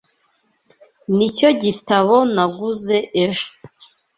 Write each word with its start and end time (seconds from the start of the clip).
Nicyo 1.15 1.49
gitabo 1.63 2.15
naguze 2.33 2.97
ejo. 3.23 3.47